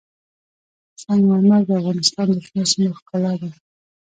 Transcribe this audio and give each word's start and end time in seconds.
سنگ 1.01 1.23
مرمر 1.29 1.61
د 1.67 1.69
افغانستان 1.79 2.27
د 2.33 2.37
شنو 2.45 2.63
سیمو 2.71 2.97
ښکلا 2.99 3.33
ده. 3.41 3.49